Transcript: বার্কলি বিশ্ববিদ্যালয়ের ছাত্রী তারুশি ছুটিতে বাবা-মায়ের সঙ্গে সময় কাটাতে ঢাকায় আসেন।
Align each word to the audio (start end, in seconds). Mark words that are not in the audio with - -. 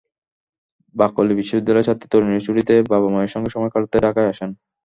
বার্কলি 0.95 1.33
বিশ্ববিদ্যালয়ের 1.39 1.87
ছাত্রী 1.87 2.07
তারুশি 2.09 2.41
ছুটিতে 2.45 2.73
বাবা-মায়ের 2.91 3.33
সঙ্গে 3.33 3.49
সময় 3.49 3.71
কাটাতে 3.73 3.97
ঢাকায় 4.05 4.31
আসেন। 4.33 4.49